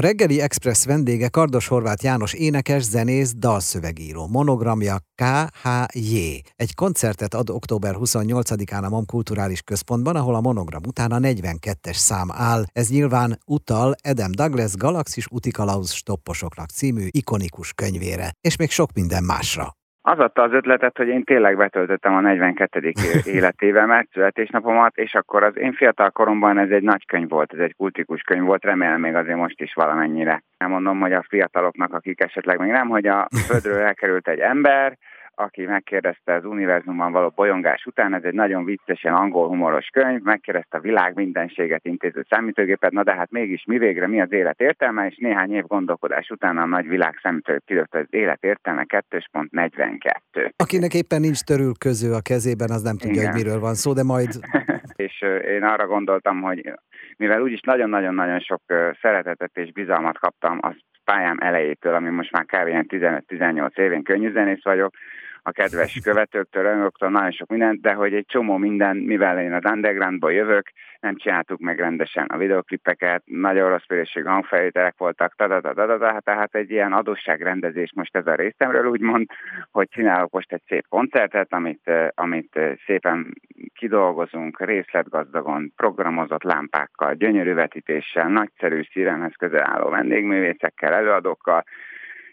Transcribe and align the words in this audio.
A 0.00 0.02
reggeli 0.02 0.40
Express 0.40 0.84
vendége 0.84 1.28
Kardos 1.28 1.66
Horváth 1.66 2.04
János 2.04 2.32
énekes, 2.32 2.82
zenész, 2.82 3.32
dalszövegíró. 3.36 4.26
Monogramja 4.26 4.98
KHJ. 5.14 6.40
Egy 6.56 6.74
koncertet 6.74 7.34
ad 7.34 7.50
október 7.50 7.94
28-án 7.98 8.84
a 8.84 8.88
MOM 8.88 9.06
Kulturális 9.06 9.62
Központban, 9.62 10.16
ahol 10.16 10.34
a 10.34 10.40
monogram 10.40 10.82
után 10.86 11.12
a 11.12 11.18
42-es 11.18 11.96
szám 11.96 12.30
áll. 12.32 12.64
Ez 12.72 12.88
nyilván 12.88 13.38
utal 13.46 13.94
Adam 14.02 14.32
Douglas 14.32 14.74
Galaxis 14.74 15.26
Utikalauz 15.30 15.92
stopposoknak 15.92 16.70
című 16.70 17.06
ikonikus 17.10 17.72
könyvére, 17.72 18.32
és 18.40 18.56
még 18.56 18.70
sok 18.70 18.92
minden 18.92 19.24
másra. 19.24 19.79
Az 20.10 20.18
adta 20.18 20.42
az 20.42 20.52
ötletet, 20.52 20.96
hogy 20.96 21.08
én 21.08 21.24
tényleg 21.24 21.56
betöltöttem 21.56 22.14
a 22.14 22.20
42. 22.20 22.92
életévemet, 23.24 24.08
születésnapomat, 24.12 24.96
és 24.96 25.14
akkor 25.14 25.42
az 25.42 25.58
én 25.58 25.72
fiatal 25.72 26.10
koromban 26.10 26.58
ez 26.58 26.70
egy 26.70 26.82
nagy 26.82 27.06
könyv 27.06 27.28
volt, 27.28 27.52
ez 27.52 27.58
egy 27.58 27.74
kultikus 27.76 28.20
könyv 28.22 28.44
volt, 28.44 28.64
remélem 28.64 29.00
még 29.00 29.14
azért 29.14 29.36
most 29.36 29.60
is 29.60 29.74
valamennyire. 29.74 30.42
Nem 30.58 30.70
mondom, 30.70 31.00
hogy 31.00 31.12
a 31.12 31.24
fiataloknak, 31.28 31.94
akik 31.94 32.20
esetleg 32.20 32.58
még 32.58 32.70
nem, 32.70 32.88
hogy 32.88 33.06
a 33.06 33.28
földről 33.46 33.78
elkerült 33.78 34.28
egy 34.28 34.38
ember, 34.38 34.98
aki 35.34 35.66
megkérdezte 35.66 36.34
az 36.34 36.44
univerzumban 36.44 37.12
való 37.12 37.32
bolyongás 37.34 37.84
után, 37.84 38.14
ez 38.14 38.22
egy 38.22 38.34
nagyon 38.34 38.64
viccesen 38.64 39.14
angol 39.14 39.48
humoros 39.48 39.86
könyv, 39.86 40.22
megkérdezte 40.22 40.76
a 40.76 40.80
világ 40.80 41.14
mindenséget 41.14 41.84
intéző 41.84 42.26
számítógépet, 42.28 42.92
na 42.92 43.02
de 43.02 43.14
hát 43.14 43.30
mégis 43.30 43.64
mi 43.66 43.78
végre 43.78 44.06
mi 44.06 44.20
az 44.20 44.32
élet 44.32 44.60
értelme, 44.60 45.06
és 45.06 45.16
néhány 45.16 45.52
év 45.52 45.64
gondolkodás 45.66 46.30
után 46.30 46.58
a 46.58 46.66
nagy 46.66 46.88
világ 46.88 47.18
számítógép 47.22 47.62
kidőtt 47.64 47.94
az 47.94 48.06
élet 48.10 48.44
értelme 48.44 48.84
2.42. 48.88 50.50
Akinek 50.56 50.94
éppen 50.94 51.20
nincs 51.20 51.40
törül 51.40 51.72
köző 51.78 52.12
a 52.12 52.20
kezében, 52.20 52.70
az 52.70 52.82
nem 52.82 52.96
tudja, 52.96 53.20
Igen. 53.20 53.32
hogy 53.32 53.42
miről 53.42 53.60
van 53.60 53.74
szó, 53.74 53.92
de 53.92 54.02
majd... 54.02 54.28
és 55.06 55.24
én 55.48 55.62
arra 55.62 55.86
gondoltam, 55.86 56.40
hogy 56.40 56.72
mivel 57.16 57.42
úgyis 57.42 57.60
nagyon-nagyon-nagyon 57.60 58.40
sok 58.40 58.62
szeretetet 59.00 59.50
és 59.54 59.72
bizalmat 59.72 60.18
kaptam 60.18 60.58
az 60.60 60.74
pályám 61.04 61.38
elejétől, 61.40 61.94
ami 61.94 62.08
most 62.08 62.32
már 62.32 62.44
kb. 62.44 62.92
15-18 63.28 63.78
évén 63.78 64.02
könnyűzenész 64.02 64.62
vagyok, 64.62 64.94
a 65.42 65.50
kedves 65.50 66.00
követőktől, 66.02 66.62
rajongóktól, 66.62 67.10
nagyon 67.10 67.30
sok 67.30 67.48
mindent, 67.48 67.80
de 67.80 67.92
hogy 67.92 68.14
egy 68.14 68.26
csomó 68.26 68.56
minden, 68.56 68.96
mivel 68.96 69.40
én 69.40 69.52
az 69.52 69.64
undergroundból 69.72 70.32
jövök, 70.32 70.70
nem 71.00 71.16
csináltuk 71.16 71.60
meg 71.60 71.78
rendesen 71.78 72.26
a 72.26 72.36
videoklipeket, 72.36 73.22
nagyon 73.24 73.68
rossz 73.68 73.88
minőségű 73.88 74.26
hangfelvételek 74.26 74.94
voltak, 74.96 75.34
tadadadadada, 75.36 76.20
tehát 76.24 76.54
egy 76.54 76.70
ilyen 76.70 76.92
adósságrendezés 76.92 77.92
most 77.94 78.16
ez 78.16 78.26
a 78.26 78.34
részemről 78.34 78.86
úgymond, 78.86 79.26
hogy 79.70 79.88
csinálok 79.88 80.30
most 80.30 80.52
egy 80.52 80.62
szép 80.66 80.86
koncertet, 80.88 81.52
amit, 81.52 81.90
amit 82.14 82.60
szépen 82.86 83.34
kidolgozunk 83.74 84.60
részletgazdagon, 84.60 85.72
programozott 85.76 86.42
lámpákkal, 86.42 87.14
gyönyörű 87.14 87.54
vetítéssel, 87.54 88.28
nagyszerű 88.28 88.82
szírenhez 88.92 89.34
közel 89.38 89.66
álló 89.66 89.88
vendégművészekkel, 89.88 90.92
előadókkal, 90.92 91.64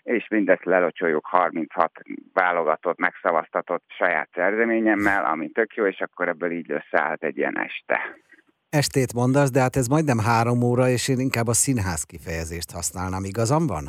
és 0.08 0.27
mindezt 0.30 0.66
lelocsoljuk 0.66 1.25
36 1.25 1.91
válogatott, 2.33 2.97
megszavaztatott 3.00 3.83
saját 3.88 4.30
szerzeményemmel, 4.33 5.25
ami 5.25 5.49
tök 5.49 5.75
jó, 5.75 5.86
és 5.86 5.99
akkor 5.99 6.27
ebből 6.27 6.52
így 6.52 6.72
összeállt 6.72 7.23
egy 7.23 7.38
ilyen 7.38 7.59
este. 7.59 7.99
Estét 8.69 9.14
mondasz, 9.14 9.52
de 9.52 9.59
hát 9.59 9.75
ez 9.75 9.88
majdnem 9.88 10.17
három 10.17 10.61
óra, 10.61 10.88
és 10.88 11.08
én 11.08 11.19
inkább 11.19 11.47
a 11.47 11.53
színház 11.53 12.03
kifejezést 12.03 12.72
használnám, 12.72 13.23
igazam 13.23 13.67
van? 13.67 13.83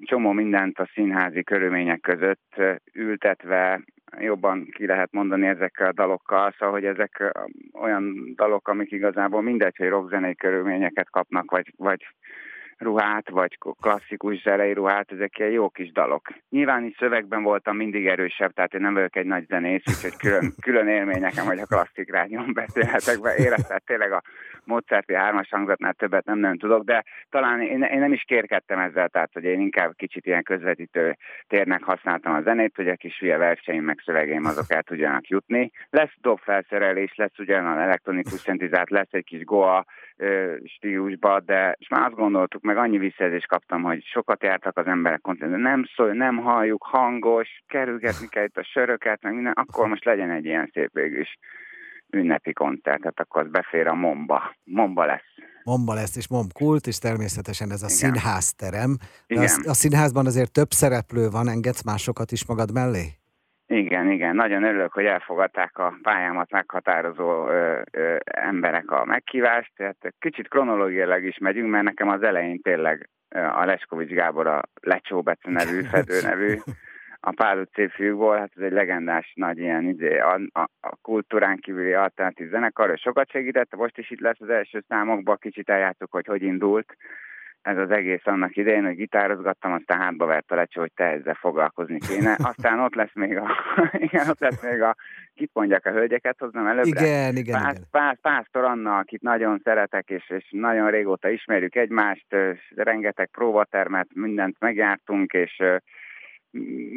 Csomó 0.00 0.32
mindent 0.32 0.78
a 0.78 0.90
színházi 0.94 1.42
körülmények 1.42 2.00
között 2.00 2.54
ültetve 2.92 3.84
jobban 4.18 4.68
ki 4.70 4.86
lehet 4.86 5.12
mondani 5.12 5.46
ezekkel 5.46 5.86
a 5.86 5.92
dalokkal, 5.92 6.54
szóval, 6.58 6.74
hogy 6.74 6.84
ezek 6.84 7.34
olyan 7.72 8.32
dalok, 8.36 8.68
amik 8.68 8.90
igazából 8.90 9.42
mindegy, 9.42 9.76
hogy 9.76 9.88
rockzenei 9.88 10.34
körülményeket 10.34 11.10
kapnak, 11.10 11.50
vagy, 11.50 11.72
vagy 11.76 12.06
ruhát, 12.78 13.28
vagy 13.30 13.58
klasszikus 13.80 14.42
zenei 14.42 14.72
ruhát, 14.72 15.12
ezek 15.12 15.38
ilyen 15.38 15.50
jó 15.50 15.68
kis 15.68 15.92
dalok. 15.92 16.28
Nyilván 16.50 16.84
is 16.84 16.96
szövegben 16.98 17.42
voltam 17.42 17.76
mindig 17.76 18.06
erősebb, 18.06 18.52
tehát 18.52 18.74
én 18.74 18.80
nem 18.80 18.94
vagyok 18.94 19.16
egy 19.16 19.26
nagy 19.26 19.46
zenész, 19.46 19.82
úgyhogy 19.86 20.16
külön, 20.16 20.54
külön 20.60 20.88
élmény 20.88 21.20
nekem, 21.20 21.46
hogy 21.46 21.58
a 21.58 21.66
klasszik 21.66 22.10
rádión 22.10 22.52
beszélhetek 22.52 23.20
be. 23.20 23.34
Éreztem 23.36 23.78
tényleg 23.84 24.12
a 24.12 24.22
Mozarti 24.66 25.14
hármas 25.14 25.48
hangzatnál 25.50 25.92
többet 25.92 26.24
nem 26.24 26.38
nagyon 26.38 26.58
tudok, 26.58 26.84
de 26.84 27.04
talán 27.30 27.60
én, 27.60 27.82
én 27.82 27.98
nem 27.98 28.12
is 28.12 28.22
kérkedtem 28.26 28.78
ezzel, 28.78 29.08
tehát 29.08 29.32
hogy 29.32 29.44
én 29.44 29.60
inkább 29.60 29.92
kicsit 29.96 30.26
ilyen 30.26 30.42
közvetítő 30.42 31.16
térnek 31.48 31.82
használtam 31.82 32.34
a 32.34 32.42
zenét, 32.42 32.76
hogy 32.76 32.88
a 32.88 32.96
kis 32.96 33.18
hülye 33.18 33.36
verseim 33.36 33.84
meg 33.84 34.00
szövegeim 34.04 34.44
azok 34.44 34.72
el 34.72 34.82
tudjanak 34.82 35.26
jutni. 35.26 35.70
Lesz 35.90 36.14
dobfelszerelés, 36.20 37.14
lesz 37.14 37.38
ugyan 37.38 37.78
elektronikus 37.78 38.40
szentizát, 38.40 38.90
lesz 38.90 39.12
egy 39.12 39.24
kis 39.24 39.44
goa 39.44 39.84
stílusba, 40.64 41.40
de 41.40 41.76
és 41.78 41.88
már 41.88 42.06
azt 42.06 42.14
gondoltuk, 42.14 42.62
meg 42.62 42.76
annyi 42.76 42.98
visszajelzést 42.98 43.46
kaptam, 43.46 43.82
hogy 43.82 44.04
sokat 44.04 44.42
jártak 44.42 44.78
az 44.78 44.86
emberek 44.86 45.20
koncerten, 45.20 45.60
nem 45.60 45.84
szól, 45.94 46.12
nem 46.12 46.36
halljuk, 46.36 46.82
hangos, 46.82 47.62
kerülgetni 47.66 48.28
kell 48.28 48.44
itt 48.44 48.56
a 48.56 48.64
söröket, 48.64 49.22
meg 49.22 49.34
minden, 49.34 49.52
akkor 49.52 49.88
most 49.88 50.04
legyen 50.04 50.30
egy 50.30 50.44
ilyen 50.44 50.70
szép 50.72 50.90
végül 50.92 51.20
is 51.20 51.38
ünnepi 52.14 52.52
koncert, 52.52 53.00
tehát 53.00 53.20
akkor 53.20 53.42
az 53.42 53.50
befér 53.50 53.86
a 53.86 53.94
Momba. 53.94 54.56
Momba 54.64 55.04
lesz. 55.04 55.32
Momba 55.64 55.94
lesz, 55.94 56.16
és 56.16 56.28
Mom 56.28 56.46
kult, 56.52 56.86
és 56.86 56.98
természetesen 56.98 57.70
ez 57.70 57.82
a 57.82 57.86
Igen. 57.86 57.96
színházterem. 57.96 58.96
De 59.26 59.34
Igen. 59.34 59.44
A, 59.64 59.68
a 59.68 59.74
színházban 59.74 60.26
azért 60.26 60.52
több 60.52 60.70
szereplő 60.70 61.28
van, 61.30 61.48
engedsz 61.48 61.84
másokat 61.84 62.30
is 62.32 62.46
magad 62.46 62.72
mellé? 62.72 63.04
Igen, 63.66 64.10
igen. 64.10 64.34
Nagyon 64.34 64.64
örülök, 64.64 64.92
hogy 64.92 65.04
elfogadták 65.04 65.78
a 65.78 65.94
pályámat 66.02 66.50
meghatározó 66.50 67.48
ö, 67.48 67.80
ö, 67.90 68.16
emberek 68.24 68.90
a 68.90 69.04
meghívást. 69.04 69.72
Tehát 69.76 70.14
kicsit 70.18 70.48
kronológiailag 70.48 71.24
is 71.24 71.38
megyünk, 71.38 71.70
mert 71.70 71.84
nekem 71.84 72.08
az 72.08 72.22
elején 72.22 72.60
tényleg 72.60 73.08
a 73.28 73.64
Leskovics 73.64 74.10
Gábor 74.10 74.46
a 74.46 74.62
Lecsó 74.80 75.22
Bece 75.22 75.50
nevű, 75.50 75.80
Fedő 75.92 76.20
nevű, 76.22 76.58
a 77.26 77.32
Pál 77.36 77.58
utcai 77.58 77.88
fiúkból, 77.88 78.36
hát 78.36 78.52
ez 78.56 78.62
egy 78.62 78.72
legendás 78.72 79.32
nagy 79.34 79.58
ilyen 79.58 79.84
izé, 79.84 80.18
a, 80.18 80.40
a, 80.52 80.68
a 80.80 80.96
kultúrán 81.02 81.58
kívüli 81.58 81.92
alternatív 81.92 82.50
zenekar, 82.50 82.90
ő 82.90 82.94
sokat 82.94 83.30
segített, 83.30 83.76
most 83.76 83.98
is 83.98 84.10
itt 84.10 84.20
lesz 84.20 84.40
az 84.40 84.48
első 84.48 84.84
számokban, 84.88 85.36
kicsit 85.40 85.70
eljátszuk, 85.70 86.10
hogy 86.10 86.26
hogy 86.26 86.42
indult 86.42 86.96
ez 87.64 87.78
az 87.78 87.90
egész 87.90 88.20
annak 88.24 88.56
idején, 88.56 88.84
hogy 88.84 88.96
gitározgattam, 88.96 89.72
aztán 89.72 90.00
hátba 90.00 90.26
vert 90.26 90.50
a 90.50 90.54
lecsó, 90.54 90.80
hogy 90.80 90.92
te 90.94 91.04
ezzel 91.04 91.34
foglalkozni 91.34 91.98
kéne. 91.98 92.36
Aztán 92.50 92.80
ott 92.80 92.94
lesz 92.94 93.14
még 93.14 93.36
a, 93.36 93.50
igen, 94.06 94.28
ott 94.28 94.40
lesz 94.40 94.62
még 94.62 94.82
a, 94.82 94.96
kit 95.34 95.50
mondják 95.52 95.86
a 95.86 95.90
hölgyeket, 95.90 96.36
hoznom 96.38 96.66
előbbre. 96.66 97.00
Igen, 97.00 97.36
igen, 97.36 97.62
Pász, 97.62 97.72
igen. 97.72 97.86
Pász, 97.90 98.18
Pásztor 98.20 98.64
Anna, 98.64 98.98
akit 98.98 99.22
nagyon 99.22 99.60
szeretek, 99.64 100.10
és, 100.10 100.30
és 100.30 100.46
nagyon 100.50 100.90
régóta 100.90 101.28
ismerjük 101.28 101.76
egymást, 101.76 102.36
rengeteg 102.74 103.28
próbatermet, 103.30 104.08
mindent 104.14 104.56
megjártunk, 104.58 105.32
és 105.32 105.62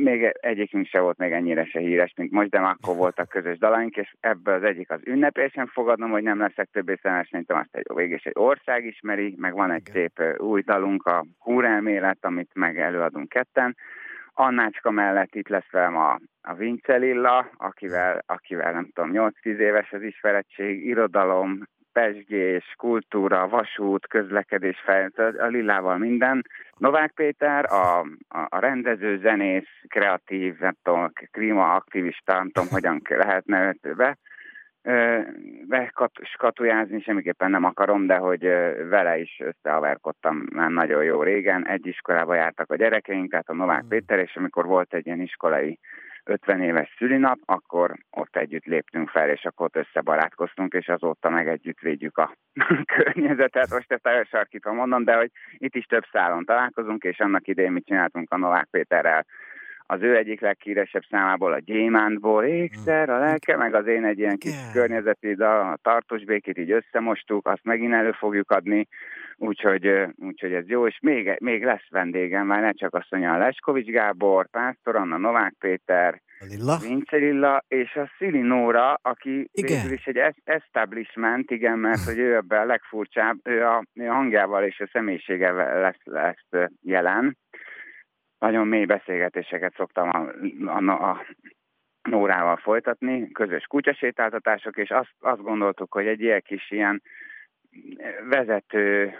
még 0.03 0.35
egyikünk 0.39 0.87
se 0.87 0.99
volt 0.99 1.17
még 1.17 1.31
ennyire 1.31 1.65
se 1.65 1.79
híres, 1.79 2.13
mint 2.15 2.31
most, 2.31 2.49
de 2.49 2.59
akkor 2.59 2.95
voltak 2.95 3.29
közös 3.29 3.57
dalaink, 3.57 3.95
és 3.95 4.13
ebből 4.19 4.53
az 4.53 4.63
egyik 4.63 4.91
az 4.91 4.99
ünnepésen 5.03 5.67
fogadnom, 5.67 6.09
hogy 6.09 6.23
nem 6.23 6.39
leszek 6.39 6.69
többé 6.71 6.97
szemes, 7.01 7.29
mint 7.29 7.51
azt 7.51 7.69
egy, 7.71 7.85
végig 7.95 8.21
egy 8.23 8.33
ország 8.35 8.85
ismeri, 8.85 9.35
meg 9.37 9.53
van 9.53 9.71
egy 9.71 9.87
Igen. 9.87 9.93
szép 9.93 10.41
új 10.41 10.61
dalunk, 10.61 11.05
a 11.05 11.25
Húrelmélet, 11.39 12.17
amit 12.21 12.51
meg 12.53 12.79
előadunk 12.79 13.29
ketten. 13.29 13.75
Annácska 14.33 14.91
mellett 14.91 15.35
itt 15.35 15.47
lesz 15.47 15.71
velem 15.71 15.97
a, 15.97 16.19
a 16.41 16.53
Vince 16.53 16.95
Lilla, 16.95 17.49
akivel, 17.57 18.23
akivel 18.25 18.73
nem 18.73 18.89
tudom, 18.93 19.11
8-10 19.13 19.31
éves 19.43 19.91
az 19.91 20.01
ismerettség, 20.01 20.85
irodalom, 20.85 21.61
pesgés, 21.97 22.73
kultúra, 22.77 23.47
vasút, 23.47 24.07
közlekedés, 24.07 24.79
fejlődés, 24.85 25.41
a 25.41 25.45
Lillával 25.45 25.97
minden. 25.97 26.45
Novák 26.77 27.11
Péter, 27.11 27.65
a, 27.65 27.99
a, 28.27 28.47
a 28.49 28.59
rendező, 28.59 29.19
zenész, 29.19 29.69
kreatív, 29.87 30.57
nem 30.59 30.75
tudom, 30.83 31.11
klímaaktivista, 31.31 32.33
nem 32.33 32.49
tudom, 32.51 32.69
hogyan 32.69 33.01
lehetne 33.09 33.67
őt 33.67 33.95
be, 33.95 34.17
skatujázni 36.23 37.01
semmiképpen 37.01 37.51
nem 37.51 37.63
akarom, 37.63 38.05
de 38.07 38.15
hogy 38.15 38.41
vele 38.89 39.17
is 39.17 39.41
összehaverkodtam 39.43 40.45
már 40.53 40.69
nagyon 40.69 41.03
jó 41.03 41.23
régen. 41.23 41.67
Egy 41.67 41.87
iskolába 41.87 42.35
jártak 42.35 42.71
a 42.71 42.75
gyerekeink, 42.75 43.29
tehát 43.29 43.49
a 43.49 43.53
Novák 43.53 43.83
mm. 43.83 43.87
Péter, 43.87 44.19
és 44.19 44.35
amikor 44.35 44.65
volt 44.65 44.93
egy 44.93 45.05
ilyen 45.05 45.21
iskolai 45.21 45.79
50 46.27 46.61
éves 46.61 46.95
szülinap, 46.97 47.39
akkor 47.45 47.93
ott 48.09 48.35
együtt 48.35 48.65
léptünk 48.65 49.09
fel, 49.09 49.29
és 49.29 49.45
akkor 49.45 49.65
ott 49.65 49.85
összebarátkoztunk, 49.85 50.73
és 50.73 50.87
azóta 50.87 51.29
meg 51.29 51.47
együtt 51.47 51.79
védjük 51.79 52.17
a 52.17 52.35
környezetet. 52.95 53.69
Most 53.69 53.91
ezt 53.91 54.07
elsarkítva 54.07 54.73
mondom, 54.73 55.03
de 55.03 55.15
hogy 55.15 55.31
itt 55.57 55.75
is 55.75 55.85
több 55.85 56.03
szálon 56.11 56.45
találkozunk, 56.45 57.03
és 57.03 57.19
annak 57.19 57.47
idején 57.47 57.71
mi 57.71 57.81
csináltunk 57.81 58.31
a 58.31 58.37
Novák 58.37 58.67
Péterrel 58.71 59.25
az 59.87 60.01
ő 60.01 60.15
egyik 60.15 60.41
leghíresebb 60.41 61.03
számából 61.09 61.53
a 61.53 61.59
Gyémántból, 61.59 62.43
ékszer, 62.43 63.09
a 63.09 63.19
lelke, 63.19 63.57
meg 63.57 63.73
az 63.73 63.87
én 63.87 64.05
egy 64.05 64.19
ilyen 64.19 64.37
kis 64.37 64.55
környezeti 64.73 65.33
dal, 65.35 65.71
a 65.71 65.79
tartós 65.81 66.23
békét 66.23 66.57
így 66.57 66.71
összemostuk, 66.71 67.47
azt 67.47 67.63
megint 67.63 67.93
elő 67.93 68.11
fogjuk 68.11 68.51
adni, 68.51 68.87
úgyhogy, 69.35 69.87
úgyhogy 70.15 70.53
ez 70.53 70.67
jó, 70.67 70.87
és 70.87 70.99
még, 71.01 71.35
még 71.39 71.63
lesz 71.63 71.89
vendégem, 71.89 72.45
már 72.45 72.61
ne 72.61 72.71
csak 72.71 72.93
azt 72.93 73.07
mondja, 73.09 73.33
a 73.33 73.37
Leskovics 73.37 73.87
Gábor, 73.87 74.47
Pásztor 74.49 74.95
Anna, 74.95 75.17
Novák 75.17 75.53
Péter, 75.59 76.21
a 76.39 76.45
Lilla? 76.45 76.77
Vince 76.77 77.17
Lilla, 77.17 77.63
és 77.67 77.95
a 77.95 78.09
Szili 78.17 78.39
Nóra, 78.39 78.99
aki 79.01 79.49
igen. 79.51 79.77
végül 79.77 79.91
is 79.91 80.05
egy 80.05 80.33
establishment, 80.43 81.51
igen, 81.51 81.79
mert 81.79 82.03
hogy 82.03 82.17
ő 82.17 82.35
ebben 82.35 82.61
a 82.61 82.65
legfurcsább, 82.65 83.37
ő 83.43 83.65
a, 83.65 83.83
ő 83.93 84.09
a 84.09 84.13
hangjával 84.13 84.63
és 84.63 84.79
a 84.79 84.89
személyiségevel 84.91 85.81
lesz, 85.81 86.01
lesz 86.03 86.69
jelen. 86.81 87.37
Nagyon 88.39 88.67
mély 88.67 88.85
beszélgetéseket 88.85 89.73
szoktam 89.75 90.09
a, 90.09 90.29
a, 90.71 91.09
a 91.09 91.25
Nórával 92.09 92.57
folytatni, 92.57 93.31
közös 93.31 93.63
kutyasétáltatások, 93.63 94.77
és 94.77 94.89
azt, 94.89 95.13
azt 95.19 95.41
gondoltuk, 95.41 95.93
hogy 95.93 96.07
egy 96.07 96.21
ilyen 96.21 96.41
kis 96.41 96.71
ilyen 96.71 97.01
vezető, 98.29 99.13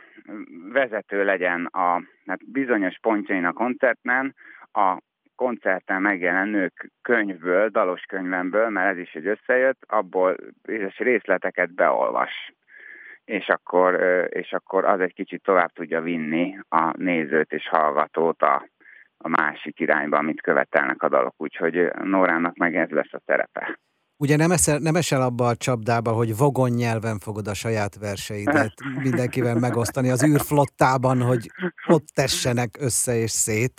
vezető 0.72 1.24
legyen 1.24 1.66
a 1.66 2.02
hát 2.26 2.52
bizonyos 2.52 2.98
pontjain 3.02 3.46
a 3.46 3.54
koncertben, 3.54 4.36
a 4.72 4.98
koncerten 5.36 6.02
megjelenő 6.02 6.72
könyvből, 7.02 7.70
dalos 7.70 8.02
könyvemből, 8.02 8.70
mert 8.70 8.92
ez 8.92 8.98
is 8.98 9.14
egy 9.14 9.28
összejött, 9.28 9.84
abból 9.88 10.36
bizonyos 10.62 10.98
részleteket 10.98 11.74
beolvas. 11.74 12.54
És 13.26 13.48
akkor, 13.48 13.94
és 14.30 14.54
akkor 14.54 14.86
az 14.86 15.00
egy 15.00 15.14
kicsit 15.14 15.44
tovább 15.44 15.72
tudja 15.72 16.02
vinni 16.02 16.58
a 16.70 16.98
nézőt 16.98 17.52
és 17.52 17.68
hallgatót 17.68 18.42
a, 18.42 18.68
a 19.18 19.28
másik 19.28 19.80
irányba, 19.80 20.18
amit 20.18 20.42
követelnek 20.42 21.04
a 21.04 21.10
dalok. 21.10 21.34
Úgyhogy 21.38 21.92
Nórának 22.04 22.58
meg 22.58 22.76
ez 22.76 22.90
lesz 22.90 23.14
a 23.14 23.22
terepe. 23.26 23.80
Ugye 24.20 24.36
nem 24.36 24.52
esel, 24.52 24.78
nem 24.78 24.96
esel 24.96 25.22
abba 25.22 25.48
a 25.48 25.56
csapdába, 25.56 26.12
hogy 26.12 26.38
vagon 26.38 26.70
nyelven 26.70 27.20
fogod 27.20 27.48
a 27.48 27.54
saját 27.54 28.00
verseidet 28.00 28.74
mindenkivel 29.04 29.56
megosztani 29.56 30.10
az 30.10 30.26
űrflottában, 30.26 31.22
hogy 31.22 31.48
ott 31.88 32.06
tessenek 32.14 32.70
össze 32.80 33.16
és 33.16 33.32
szét? 33.32 33.74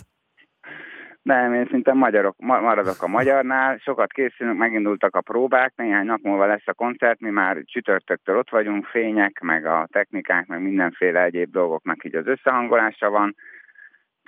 Nem, 1.23 1.55
én 1.55 1.67
szinte 1.71 1.93
magyarok, 1.93 2.35
maradok 2.39 3.03
a 3.03 3.07
magyarnál, 3.07 3.77
sokat 3.77 4.13
készülünk, 4.13 4.59
megindultak 4.59 5.17
a 5.17 5.21
próbák, 5.21 5.73
néhány 5.77 6.07
nap 6.07 6.21
múlva 6.23 6.47
lesz 6.47 6.67
a 6.67 6.73
koncert, 6.73 7.21
mi 7.21 7.31
már 7.31 7.63
csütörtöktől 7.65 8.39
ott 8.39 8.51
vagyunk, 8.51 8.87
fények, 8.87 9.41
meg 9.41 9.67
a 9.67 9.89
technikák, 9.93 10.47
meg 10.47 10.63
mindenféle 10.63 11.23
egyéb 11.23 11.51
dolgoknak 11.51 12.05
így 12.05 12.15
az 12.15 12.27
összehangolása 12.27 13.11
van, 13.11 13.35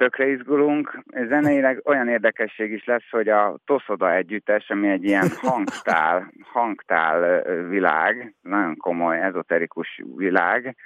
tökre 0.00 0.26
izgulunk. 0.26 1.02
Zeneileg 1.28 1.80
olyan 1.84 2.08
érdekesség 2.08 2.72
is 2.72 2.84
lesz, 2.84 3.10
hogy 3.10 3.28
a 3.28 3.58
Toszoda 3.64 4.14
együttes, 4.14 4.70
ami 4.70 4.88
egy 4.88 5.04
ilyen 5.04 5.28
hangtál, 5.50 6.32
hangtál 6.42 7.42
világ, 7.68 8.34
nagyon 8.42 8.76
komoly, 8.76 9.20
ezoterikus 9.20 10.00
világ, 10.16 10.76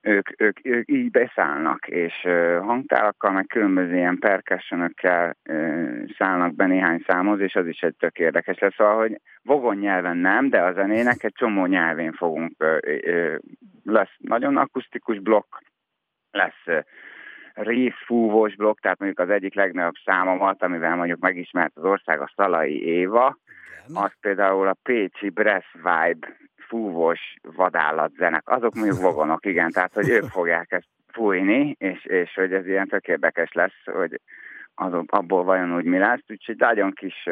ők, 0.00 0.28
ők, 0.40 0.66
ők 0.66 0.90
így 0.90 1.10
beszállnak, 1.10 1.86
és 1.88 2.14
hangtálakkal, 2.60 3.30
meg 3.30 3.46
különböző 3.46 3.94
ilyen 3.94 4.18
percussionökkel 4.18 5.36
szállnak 6.18 6.54
be 6.54 6.66
néhány 6.66 7.04
számhoz, 7.06 7.40
és 7.40 7.54
az 7.54 7.66
is 7.66 7.80
egy 7.80 7.96
tök 7.98 8.18
érdekes 8.18 8.58
lesz. 8.58 8.74
Szóval, 8.74 8.96
hogy 8.96 9.20
vogon 9.42 9.76
nyelven 9.76 10.16
nem, 10.16 10.48
de 10.48 10.60
a 10.62 10.72
zenének 10.72 11.24
egy 11.24 11.34
csomó 11.34 11.66
nyelvén 11.66 12.12
fogunk, 12.12 12.52
lesz 13.84 14.14
nagyon 14.18 14.56
akusztikus 14.56 15.18
blokk, 15.18 15.56
lesz 16.30 16.84
részfúvós 17.54 18.54
blokk, 18.56 18.78
tehát 18.80 18.98
mondjuk 18.98 19.28
az 19.28 19.34
egyik 19.34 19.54
legnagyobb 19.54 19.96
számomat, 20.04 20.62
amivel 20.62 20.96
mondjuk 20.96 21.18
megismert 21.18 21.72
az 21.76 21.84
ország 21.84 22.20
a 22.20 22.32
Szalai 22.36 22.82
Éva, 22.82 23.36
az 23.94 24.12
például 24.20 24.68
a 24.68 24.76
Pécsi 24.82 25.28
Breath 25.28 25.72
Vibe 25.72 26.36
fúvós 26.56 27.36
vadállatzenek, 27.42 28.48
azok 28.48 28.74
mondjuk 28.74 29.00
vogonok, 29.10 29.46
igen, 29.46 29.70
tehát 29.70 29.92
hogy 29.92 30.08
ők 30.08 30.24
fogják 30.24 30.72
ezt 30.72 30.88
fújni, 31.12 31.76
és, 31.78 32.04
és 32.04 32.34
hogy 32.34 32.52
ez 32.52 32.66
ilyen 32.66 32.88
tök 32.88 33.08
érdekes 33.08 33.52
lesz, 33.52 33.84
hogy 33.84 34.20
az, 34.74 34.92
abból 35.06 35.44
vajon 35.44 35.74
úgy 35.74 35.84
mi 35.84 35.98
lesz, 35.98 36.24
úgyhogy 36.28 36.56
nagyon 36.56 36.92
kis 36.92 37.28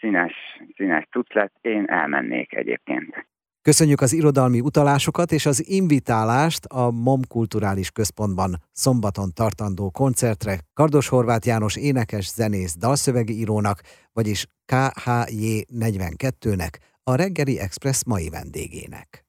színes, 0.00 0.34
színes 0.76 1.08
lett, 1.28 1.54
én 1.60 1.84
elmennék 1.88 2.54
egyébként. 2.54 3.26
Köszönjük 3.68 4.00
az 4.00 4.12
irodalmi 4.12 4.60
utalásokat 4.60 5.32
és 5.32 5.46
az 5.46 5.68
invitálást 5.68 6.64
a 6.64 6.90
MOM 6.90 7.26
Kulturális 7.26 7.90
Központban 7.90 8.62
szombaton 8.72 9.32
tartandó 9.32 9.90
koncertre 9.90 10.60
Kardos 10.74 11.08
Horváth 11.08 11.46
János 11.46 11.76
énekes, 11.76 12.30
zenész, 12.30 12.76
dalszövegi 12.76 13.38
írónak, 13.38 13.80
vagyis 14.12 14.46
KHJ 14.64 15.60
42-nek, 15.80 16.72
a 17.02 17.14
reggeli 17.14 17.58
Express 17.58 18.02
mai 18.06 18.28
vendégének. 18.28 19.27